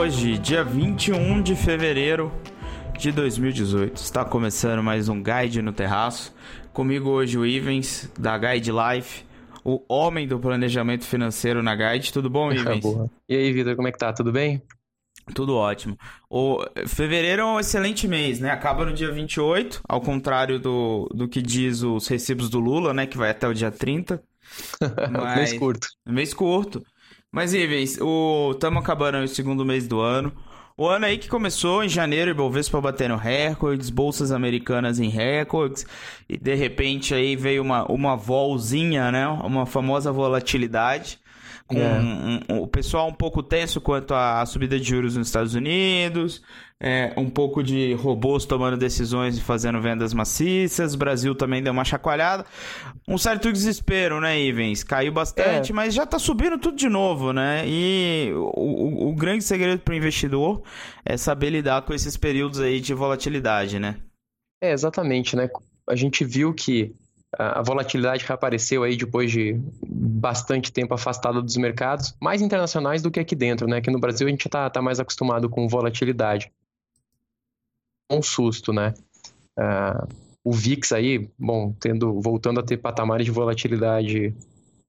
[0.00, 2.32] Hoje, dia 21 de fevereiro
[2.98, 6.34] de 2018, está começando mais um Guide no Terraço.
[6.72, 9.26] Comigo hoje o Ivens, da Guide Life,
[9.62, 12.14] o homem do planejamento financeiro na Guide.
[12.14, 12.80] Tudo bom, Ivens?
[12.80, 13.10] Boa.
[13.28, 14.10] E aí, Vitor, como é que tá?
[14.10, 14.62] Tudo bem?
[15.34, 15.98] Tudo ótimo.
[16.30, 18.50] O fevereiro é um excelente mês, né?
[18.50, 23.06] Acaba no dia 28, ao contrário do, do que diz os recibos do Lula, né?
[23.06, 24.22] Que vai até o dia 30.
[25.12, 25.36] Mas...
[25.36, 25.88] mês curto.
[26.06, 26.82] Mês curto.
[27.32, 28.50] Mas, Ivens, o...
[28.52, 30.32] estamos acabando o segundo mês do ano.
[30.76, 35.86] O ano aí que começou em janeiro, Ibovespa batendo recordes, bolsas americanas em recordes,
[36.28, 39.28] e de repente aí veio uma, uma volzinha, né?
[39.28, 41.20] Uma famosa volatilidade
[41.70, 42.00] com é.
[42.00, 46.42] um, um, o pessoal um pouco tenso quanto à subida de juros nos Estados Unidos,
[46.80, 51.72] é, um pouco de robôs tomando decisões e fazendo vendas maciças, o Brasil também deu
[51.72, 52.44] uma chacoalhada,
[53.06, 54.82] um certo desespero, né, Ivens?
[54.82, 55.74] Caiu bastante, é.
[55.74, 57.62] mas já tá subindo tudo de novo, né?
[57.66, 60.62] E o, o, o grande segredo para o investidor
[61.04, 63.96] é saber lidar com esses períodos aí de volatilidade, né?
[64.60, 65.48] É, exatamente, né?
[65.88, 66.94] A gente viu que
[67.38, 73.20] a volatilidade reapareceu aí depois de bastante tempo afastada dos mercados, mais internacionais do que
[73.20, 73.76] aqui dentro, né?
[73.76, 76.50] Aqui no Brasil a gente está tá mais acostumado com volatilidade.
[78.10, 78.94] Um susto, né?
[79.56, 80.08] Uh,
[80.42, 84.34] o VIX aí, bom, tendo, voltando a ter patamares de volatilidade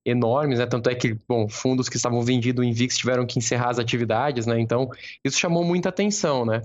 [0.03, 0.66] enormes, né?
[0.66, 4.47] Tanto é que, bom, fundos que estavam vendidos em VIX tiveram que encerrar as atividades,
[4.47, 4.59] né?
[4.59, 4.89] Então,
[5.23, 6.62] isso chamou muita atenção, né?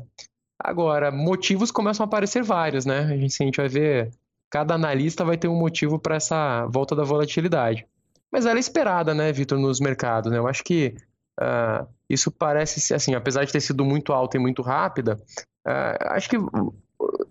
[0.58, 3.00] Agora, motivos começam a aparecer vários, né?
[3.00, 4.10] A gente, a gente vai ver
[4.50, 7.86] cada analista vai ter um motivo para essa volta da volatilidade.
[8.30, 10.30] Mas ela é esperada, né, Vitor, nos mercados.
[10.30, 10.38] Né?
[10.38, 10.94] Eu acho que
[11.40, 15.18] uh, isso parece ser, assim, apesar de ter sido muito alta e muito rápida,
[15.66, 16.36] uh, acho que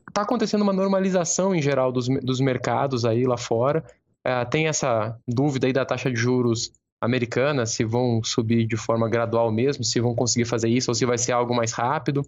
[0.07, 3.83] está acontecendo uma normalização em geral dos, dos mercados aí lá fora.
[4.25, 6.71] Uh, tem essa dúvida aí da taxa de juros
[7.01, 11.05] americana, se vão subir de forma gradual mesmo, se vão conseguir fazer isso ou se
[11.05, 12.23] vai ser algo mais rápido.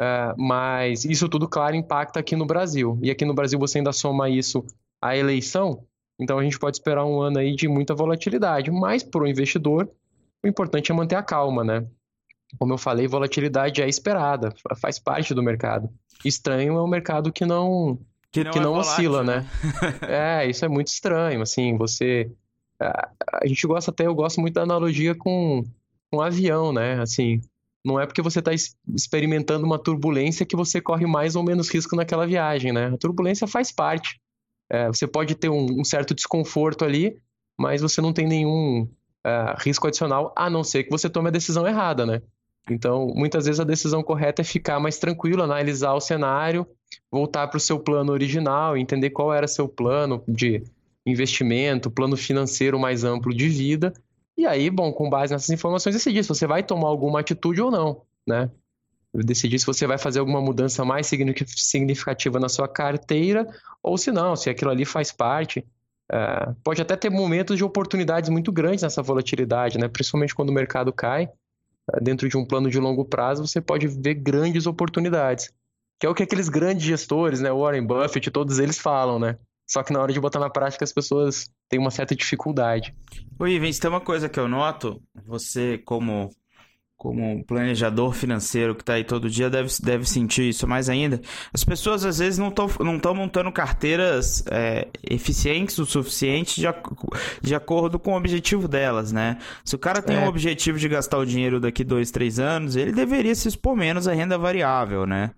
[0.00, 2.98] Uh, mas isso tudo, claro, impacta aqui no Brasil.
[3.02, 4.64] E aqui no Brasil você ainda soma isso
[5.00, 5.84] à eleição,
[6.18, 8.70] então a gente pode esperar um ano aí de muita volatilidade.
[8.70, 9.88] Mas para o investidor,
[10.42, 11.86] o importante é manter a calma, né?
[12.58, 15.88] Como eu falei, volatilidade é esperada, faz parte do mercado.
[16.24, 17.98] Estranho é um mercado que não
[18.30, 19.40] que não, que não é oscila, né?
[19.40, 20.40] né?
[20.42, 22.30] é, isso é muito estranho, assim, você
[22.80, 25.62] a gente gosta até, eu gosto muito da analogia com
[26.12, 27.00] um avião, né?
[27.00, 27.40] Assim,
[27.84, 28.50] não é porque você está
[28.94, 32.86] experimentando uma turbulência que você corre mais ou menos risco naquela viagem, né?
[32.86, 34.18] A turbulência faz parte.
[34.70, 37.18] É, você pode ter um, um, certo desconforto ali,
[37.58, 41.32] mas você não tem nenhum uh, risco adicional, a não ser que você tome a
[41.32, 42.22] decisão errada, né?
[42.70, 46.66] Então, muitas vezes a decisão correta é ficar mais tranquilo, analisar o cenário,
[47.10, 50.62] voltar para o seu plano original, entender qual era seu plano de
[51.04, 53.92] investimento, plano financeiro mais amplo de vida,
[54.36, 57.70] e aí, bom, com base nessas informações, decidir se você vai tomar alguma atitude ou
[57.70, 58.50] não, né?
[59.14, 63.46] Decidir se você vai fazer alguma mudança mais significativa na sua carteira
[63.80, 65.64] ou se não, se aquilo ali faz parte.
[66.10, 69.86] É, pode até ter momentos de oportunidades muito grandes nessa volatilidade, né?
[69.86, 71.28] Principalmente quando o mercado cai,
[71.92, 75.52] é, dentro de um plano de longo prazo, você pode ver grandes oportunidades.
[76.00, 77.52] Que é o que aqueles grandes gestores, né?
[77.52, 79.38] Warren Buffett, todos eles falam, né?
[79.66, 82.94] Só que na hora de botar na prática as pessoas têm uma certa dificuldade.
[83.38, 86.30] Oi, Ivens, tem uma coisa que eu noto, você como
[86.96, 91.20] como planejador financeiro que está aí todo dia deve, deve sentir isso mais ainda.
[91.52, 96.66] As pessoas às vezes não estão não montando carteiras é, eficientes o suficiente de,
[97.42, 99.36] de acordo com o objetivo delas, né?
[99.64, 100.20] Se o cara tem é.
[100.20, 104.08] um objetivo de gastar o dinheiro daqui dois, três anos, ele deveria se expor menos
[104.08, 105.32] à renda variável, né?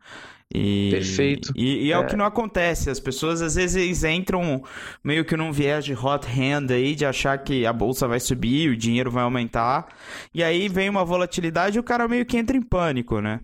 [0.54, 1.52] E, Perfeito.
[1.56, 2.88] E, e é, é, o que não acontece.
[2.88, 4.62] As pessoas às vezes entram
[5.02, 8.70] meio que num viés de hot hand aí, de achar que a bolsa vai subir,
[8.70, 9.88] o dinheiro vai aumentar.
[10.32, 13.40] E aí vem uma volatilidade e o cara meio que entra em pânico, né?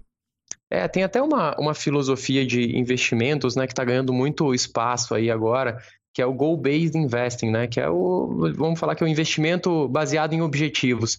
[0.71, 5.31] É, tem até uma, uma filosofia de investimentos, né, que está ganhando muito espaço aí
[5.31, 5.77] agora,
[6.15, 9.87] que é o goal-based investing, né, que é o, vamos falar que é o investimento
[9.89, 11.19] baseado em objetivos.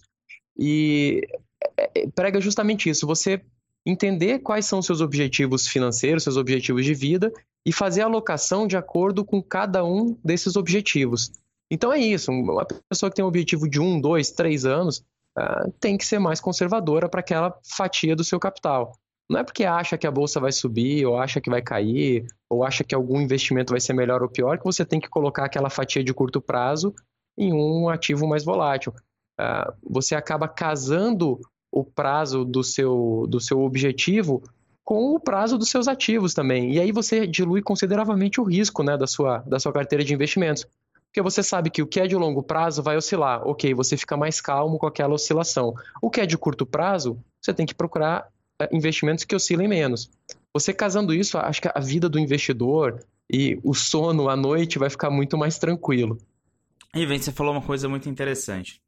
[0.58, 1.20] E
[1.76, 3.40] é, é, prega justamente isso, você
[3.86, 7.32] entender quais são seus objetivos financeiros, seus objetivos de vida
[7.66, 11.32] e fazer a alocação de acordo com cada um desses objetivos.
[11.70, 14.98] Então é isso, uma pessoa que tem um objetivo de um, dois, três anos
[15.38, 18.92] uh, tem que ser mais conservadora para aquela fatia do seu capital.
[19.28, 22.62] Não é porque acha que a bolsa vai subir, ou acha que vai cair, ou
[22.62, 25.70] acha que algum investimento vai ser melhor ou pior, que você tem que colocar aquela
[25.70, 26.94] fatia de curto prazo
[27.36, 28.92] em um ativo mais volátil.
[29.40, 31.40] Uh, você acaba casando
[31.74, 34.40] o prazo do seu, do seu objetivo
[34.84, 36.72] com o prazo dos seus ativos também.
[36.72, 40.64] E aí você dilui consideravelmente o risco né, da, sua, da sua carteira de investimentos.
[41.06, 43.42] Porque você sabe que o que é de longo prazo vai oscilar.
[43.44, 45.74] Ok, você fica mais calmo com aquela oscilação.
[46.00, 48.28] O que é de curto prazo, você tem que procurar
[48.60, 50.10] eh, investimentos que oscilem menos.
[50.52, 53.00] Você casando isso, acho que a vida do investidor
[53.30, 56.18] e o sono à noite vai ficar muito mais tranquilo.
[56.94, 58.83] E vem, você falou uma coisa muito interessante.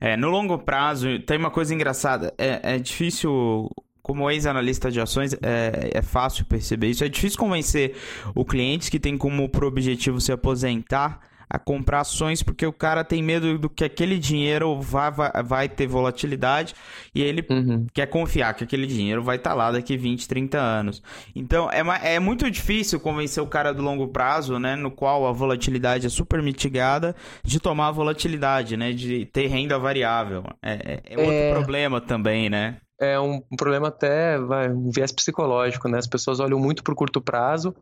[0.00, 2.32] É, no longo prazo, tem uma coisa engraçada.
[2.38, 3.68] É, é difícil,
[4.02, 7.04] como ex-analista de ações, é, é fácil perceber isso.
[7.04, 7.96] É difícil convencer
[8.34, 13.22] o cliente que tem como objetivo se aposentar a comprar ações porque o cara tem
[13.22, 16.74] medo do que aquele dinheiro vai, vai, vai ter volatilidade
[17.14, 17.86] e ele uhum.
[17.92, 21.02] quer confiar que aquele dinheiro vai estar tá lá daqui 20, 30 anos.
[21.34, 25.32] Então é, é muito difícil convencer o cara do longo prazo, né, no qual a
[25.32, 30.44] volatilidade é super mitigada, de tomar a volatilidade, né, de ter renda variável.
[30.62, 31.52] É, é, é outro é...
[31.52, 32.76] problema também, né?
[33.00, 35.98] É um, um problema até, vai, um viés psicológico, né?
[35.98, 37.72] As pessoas olham muito para o curto prazo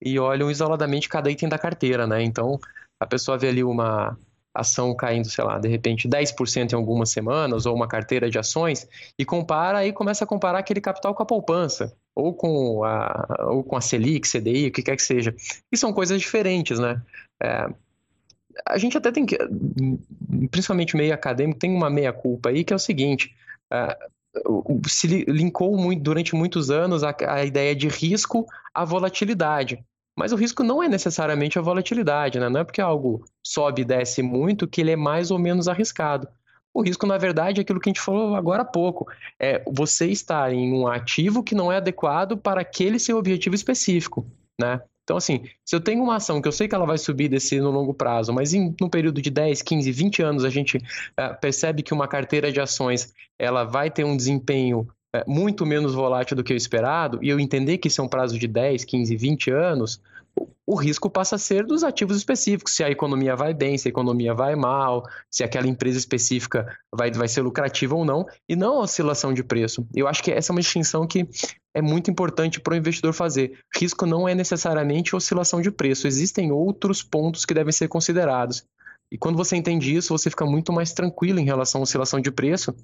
[0.00, 2.22] e olham isoladamente cada item da carteira, né?
[2.22, 2.58] Então,
[3.00, 4.18] a pessoa vê ali uma
[4.54, 8.88] ação caindo, sei lá, de repente 10% em algumas semanas, ou uma carteira de ações,
[9.18, 13.62] e compara e começa a comparar aquele capital com a poupança, ou com a, ou
[13.62, 15.34] com a Selic, CDI, o que quer que seja.
[15.70, 17.02] E são coisas diferentes, né?
[17.42, 17.68] É,
[18.66, 19.36] a gente até tem que,
[20.50, 23.34] principalmente meio acadêmico, tem uma meia-culpa aí, que é o seguinte,
[23.70, 23.96] é,
[24.88, 29.84] se linkou muito, durante muitos anos a, a ideia de risco à volatilidade.
[30.16, 32.48] Mas o risco não é necessariamente a volatilidade, né?
[32.48, 36.26] Não é porque algo sobe e desce muito que ele é mais ou menos arriscado.
[36.72, 39.06] O risco, na verdade, é aquilo que a gente falou agora há pouco.
[39.38, 44.26] É você estar em um ativo que não é adequado para aquele seu objetivo específico,
[44.60, 44.80] né?
[45.06, 47.60] Então, assim, se eu tenho uma ação que eu sei que ela vai subir desse
[47.60, 50.78] no longo prazo, mas em um período de 10, 15, 20 anos a gente
[51.16, 54.88] é, percebe que uma carteira de ações ela vai ter um desempenho
[55.26, 58.38] muito menos volátil do que o esperado, e eu entender que isso é um prazo
[58.38, 60.00] de 10, 15, 20 anos,
[60.66, 63.90] o risco passa a ser dos ativos específicos, se a economia vai bem, se a
[63.90, 68.78] economia vai mal, se aquela empresa específica vai, vai ser lucrativa ou não, e não
[68.78, 69.86] a oscilação de preço.
[69.94, 71.26] Eu acho que essa é uma distinção que
[71.72, 73.58] é muito importante para o investidor fazer.
[73.74, 78.64] Risco não é necessariamente oscilação de preço, existem outros pontos que devem ser considerados.
[79.10, 82.32] E quando você entende isso, você fica muito mais tranquilo em relação à oscilação de
[82.32, 82.74] preço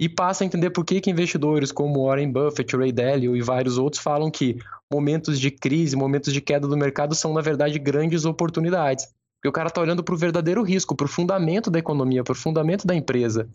[0.00, 3.76] e passa a entender por que, que investidores como Warren Buffett, Ray Dalio e vários
[3.76, 4.56] outros falam que
[4.90, 9.06] momentos de crise, momentos de queda do mercado são, na verdade, grandes oportunidades.
[9.36, 12.32] Porque o cara está olhando para o verdadeiro risco, para o fundamento da economia, para
[12.32, 13.46] o fundamento da empresa,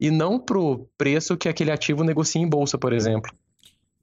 [0.00, 3.32] e não para o preço que aquele ativo negocia em bolsa, por exemplo.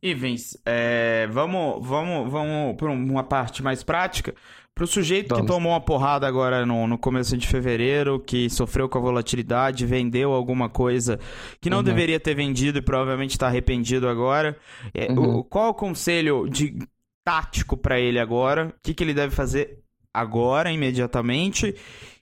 [0.01, 4.33] Ivens, é, vamos, vamos, vamos para uma parte mais prática.
[4.79, 5.41] Para o sujeito Vamos.
[5.41, 9.85] que tomou uma porrada agora no, no começo de fevereiro, que sofreu com a volatilidade,
[9.85, 11.19] vendeu alguma coisa
[11.59, 11.83] que não uhum.
[11.83, 14.57] deveria ter vendido e provavelmente está arrependido agora,
[14.93, 15.39] é, uhum.
[15.39, 16.79] o, qual o conselho de
[17.25, 18.67] tático para ele agora?
[18.67, 19.79] O que, que ele deve fazer
[20.13, 21.75] agora, imediatamente?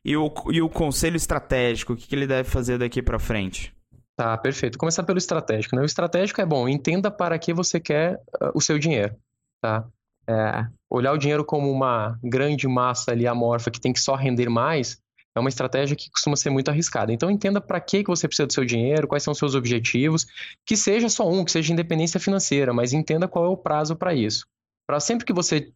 [0.04, 3.72] E o, e o conselho estratégico, o que, que ele deve fazer daqui para frente?
[4.18, 4.80] Tá, perfeito.
[4.80, 5.76] Começar pelo estratégico.
[5.76, 5.84] Né?
[5.84, 9.16] O estratégico é bom, entenda para que você quer uh, o seu dinheiro.
[9.62, 9.88] Tá?
[10.28, 14.50] É, olhar o dinheiro como uma grande massa ali amorfa que tem que só render
[14.50, 15.00] mais
[15.38, 17.14] é uma estratégia que costuma ser muito arriscada.
[17.14, 20.26] Então entenda para que, que você precisa do seu dinheiro, quais são os seus objetivos,
[20.66, 24.16] que seja só um, que seja independência financeira, mas entenda qual é o prazo para
[24.16, 24.48] isso.
[24.88, 25.72] Para sempre que você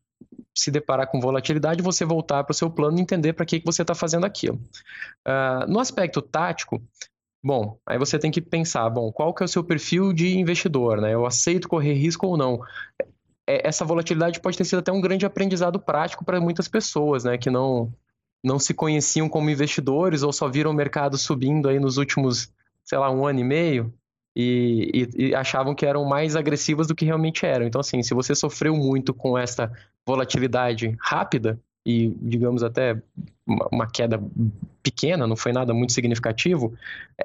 [0.56, 3.66] se deparar com volatilidade, você voltar para o seu plano e entender para que, que
[3.66, 4.58] você está fazendo aquilo.
[5.28, 6.82] Uh, no aspecto tático,
[7.44, 11.02] Bom, aí você tem que pensar, bom, qual que é o seu perfil de investidor,
[11.02, 11.14] né?
[11.14, 12.62] Eu aceito correr risco ou não?
[13.48, 17.38] É, essa volatilidade pode ter sido até um grande aprendizado prático para muitas pessoas, né,
[17.38, 17.92] que não,
[18.44, 23.00] não se conheciam como investidores ou só viram o mercado subindo aí nos últimos, sei
[23.00, 23.94] lá, um ano e meio
[24.36, 27.66] e, e, e achavam que eram mais agressivas do que realmente eram.
[27.66, 29.72] Então, assim, se você sofreu muito com essa
[30.06, 33.02] volatilidade rápida e, digamos, até
[33.72, 34.22] uma, queda
[34.84, 36.74] pequena, não foi nada muito significativo,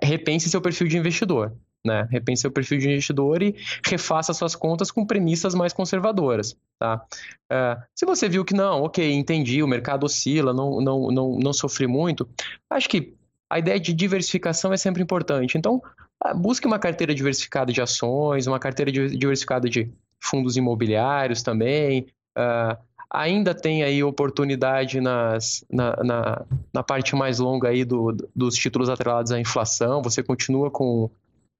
[0.03, 1.53] repense seu perfil de investidor
[1.87, 2.07] né?
[2.11, 3.55] Repense seu perfil de investidor e
[3.87, 7.03] refaça suas contas com premissas mais conservadoras, tá?
[7.51, 11.53] Uh, se você viu que não, ok, entendi, o mercado oscila, não, não, não, não
[11.53, 12.29] sofri muito,
[12.69, 13.15] acho que
[13.49, 15.57] a ideia de diversificação é sempre importante.
[15.57, 15.81] Então,
[16.25, 19.89] uh, busque uma carteira diversificada de ações, uma carteira diversificada de
[20.21, 22.07] fundos imobiliários também.
[22.37, 22.77] Uh,
[23.11, 28.89] ainda tem aí oportunidade nas, na, na, na, parte mais longa aí do, dos títulos
[28.89, 30.03] atrelados à inflação.
[30.03, 31.11] Você continua com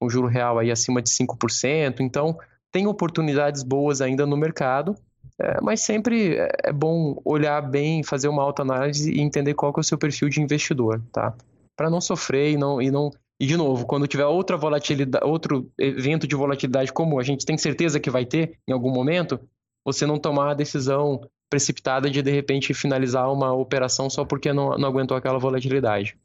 [0.01, 2.37] um juro real aí acima de 5%, então
[2.71, 4.95] tem oportunidades boas ainda no mercado,
[5.39, 9.79] é, mas sempre é, é bom olhar bem, fazer uma autoanálise e entender qual que
[9.79, 11.33] é o seu perfil de investidor, tá?
[11.75, 15.71] Para não sofrer e não, e não e de novo, quando tiver outra volatilidade, outro
[15.77, 19.39] evento de volatilidade como a gente tem certeza que vai ter em algum momento,
[19.85, 24.77] você não tomar a decisão precipitada de de repente finalizar uma operação só porque não,
[24.77, 26.17] não aguentou aquela volatilidade.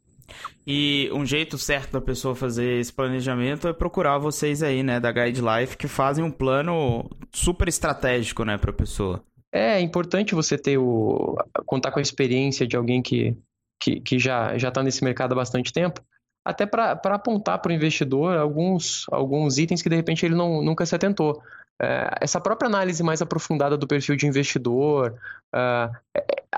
[0.65, 5.11] E um jeito certo da pessoa fazer esse planejamento é procurar vocês aí, né, da
[5.11, 9.23] Guide Life, que fazem um plano super estratégico, né, para a pessoa.
[9.51, 13.37] É, é importante você ter o contar com a experiência de alguém que,
[13.79, 16.01] que, que já já está nesse mercado há bastante tempo,
[16.43, 20.85] até para apontar para o investidor alguns, alguns itens que de repente ele não, nunca
[20.85, 21.41] se atentou.
[21.83, 25.15] É, essa própria análise mais aprofundada do perfil de investidor,
[25.53, 25.93] uh,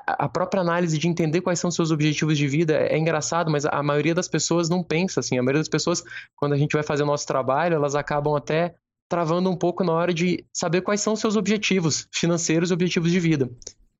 [0.06, 3.82] a própria análise de entender quais são seus objetivos de vida é engraçado, mas a
[3.82, 5.40] maioria das pessoas não pensa assim.
[5.40, 6.04] A maioria das pessoas,
[6.36, 8.76] quando a gente vai fazer o nosso trabalho, elas acabam até
[9.10, 13.20] travando um pouco na hora de saber quais são seus objetivos financeiros e objetivos de
[13.20, 13.50] vida.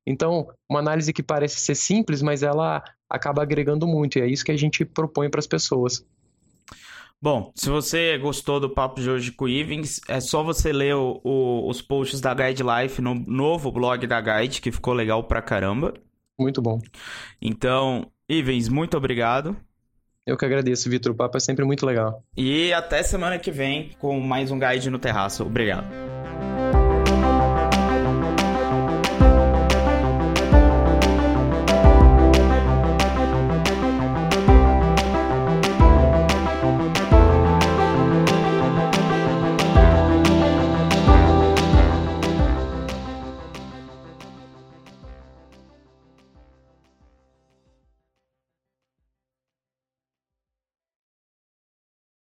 [0.06, 4.44] Então, uma análise que parece ser simples, mas ela acaba agregando muito, e é isso
[4.44, 6.06] que a gente propõe para as pessoas.
[7.20, 10.94] Bom, se você gostou do papo de hoje com o Ivens, é só você ler
[10.94, 15.24] o, o, os posts da Guide Life no novo blog da Guide, que ficou legal
[15.24, 15.94] pra caramba.
[16.38, 16.78] Muito bom.
[17.40, 19.56] Então, Ivens, muito obrigado.
[20.26, 21.12] Eu que agradeço, Vitor.
[21.12, 22.22] O papo é sempre muito legal.
[22.36, 25.44] E até semana que vem com mais um Guide no Terraço.
[25.44, 26.15] Obrigado.